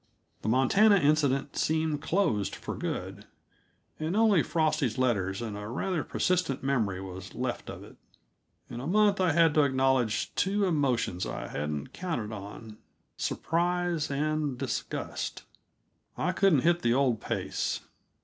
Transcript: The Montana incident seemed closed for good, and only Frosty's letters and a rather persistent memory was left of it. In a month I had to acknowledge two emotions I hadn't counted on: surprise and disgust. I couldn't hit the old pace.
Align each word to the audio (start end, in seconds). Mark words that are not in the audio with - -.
The 0.41 0.49
Montana 0.49 0.95
incident 0.97 1.55
seemed 1.55 2.01
closed 2.01 2.55
for 2.55 2.75
good, 2.75 3.25
and 3.99 4.15
only 4.17 4.41
Frosty's 4.41 4.97
letters 4.97 5.43
and 5.43 5.55
a 5.55 5.67
rather 5.67 6.03
persistent 6.03 6.63
memory 6.63 6.99
was 6.99 7.35
left 7.35 7.69
of 7.69 7.83
it. 7.83 7.97
In 8.67 8.79
a 8.79 8.87
month 8.87 9.21
I 9.21 9.31
had 9.31 9.53
to 9.53 9.61
acknowledge 9.63 10.33
two 10.33 10.65
emotions 10.65 11.27
I 11.27 11.49
hadn't 11.49 11.93
counted 11.93 12.31
on: 12.31 12.79
surprise 13.15 14.09
and 14.09 14.57
disgust. 14.57 15.43
I 16.17 16.31
couldn't 16.31 16.61
hit 16.61 16.81
the 16.81 16.95
old 16.95 17.21
pace. 17.21 17.81